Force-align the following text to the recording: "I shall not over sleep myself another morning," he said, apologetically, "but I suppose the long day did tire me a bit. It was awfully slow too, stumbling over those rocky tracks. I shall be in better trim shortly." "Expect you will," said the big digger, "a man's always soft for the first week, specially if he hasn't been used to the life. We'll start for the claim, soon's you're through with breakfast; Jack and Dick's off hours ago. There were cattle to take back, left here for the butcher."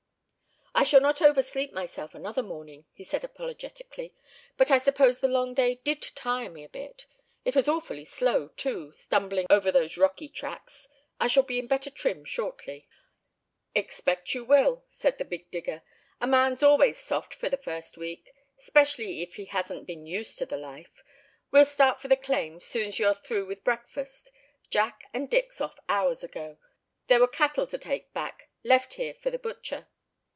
"I 0.73 0.83
shall 0.83 1.01
not 1.01 1.21
over 1.21 1.43
sleep 1.43 1.73
myself 1.73 2.15
another 2.15 2.41
morning," 2.41 2.85
he 2.93 3.03
said, 3.03 3.23
apologetically, 3.25 4.15
"but 4.57 4.71
I 4.71 4.77
suppose 4.79 5.19
the 5.19 5.27
long 5.27 5.53
day 5.53 5.75
did 5.83 6.01
tire 6.01 6.49
me 6.49 6.63
a 6.63 6.69
bit. 6.69 7.05
It 7.45 7.55
was 7.57 7.67
awfully 7.67 8.05
slow 8.05 8.47
too, 8.47 8.91
stumbling 8.93 9.45
over 9.49 9.69
those 9.71 9.97
rocky 9.97 10.27
tracks. 10.29 10.87
I 11.19 11.27
shall 11.27 11.43
be 11.43 11.59
in 11.59 11.67
better 11.67 11.89
trim 11.91 12.23
shortly." 12.23 12.87
"Expect 13.75 14.33
you 14.33 14.43
will," 14.45 14.83
said 14.89 15.17
the 15.19 15.25
big 15.25 15.51
digger, 15.51 15.83
"a 16.21 16.25
man's 16.25 16.63
always 16.63 16.97
soft 16.97 17.35
for 17.35 17.49
the 17.49 17.57
first 17.57 17.97
week, 17.97 18.33
specially 18.57 19.21
if 19.21 19.35
he 19.35 19.45
hasn't 19.45 19.85
been 19.85 20.07
used 20.07 20.37
to 20.39 20.45
the 20.47 20.57
life. 20.57 21.03
We'll 21.51 21.65
start 21.65 21.99
for 21.99 22.07
the 22.07 22.15
claim, 22.15 22.59
soon's 22.61 22.97
you're 22.97 23.13
through 23.13 23.45
with 23.45 23.65
breakfast; 23.65 24.31
Jack 24.71 25.03
and 25.13 25.29
Dick's 25.29 25.59
off 25.61 25.77
hours 25.89 26.23
ago. 26.23 26.57
There 27.07 27.19
were 27.19 27.27
cattle 27.27 27.67
to 27.67 27.77
take 27.77 28.13
back, 28.13 28.49
left 28.63 28.93
here 28.95 29.13
for 29.13 29.29
the 29.29 29.37
butcher." 29.39 29.87